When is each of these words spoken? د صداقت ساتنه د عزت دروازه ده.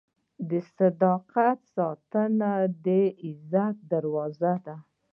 د 0.49 0.51
صداقت 0.77 1.59
ساتنه 1.75 2.51
د 2.85 2.87
عزت 3.23 3.75
دروازه 3.91 4.53
ده. 4.65 4.75